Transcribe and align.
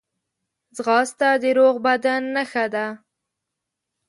ځغاسته 0.75 1.29
د 1.41 1.43
روغ 1.57 1.75
بدن 1.85 2.21
نښه 2.35 2.65
ده 2.73 2.85